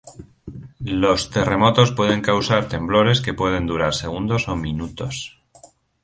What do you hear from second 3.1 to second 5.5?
que pueden durar segundos o minutos.